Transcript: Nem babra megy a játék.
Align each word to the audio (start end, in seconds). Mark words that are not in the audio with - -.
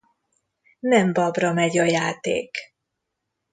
Nem 0.79 1.13
babra 1.13 1.53
megy 1.53 1.77
a 1.77 1.83
játék. 1.83 2.57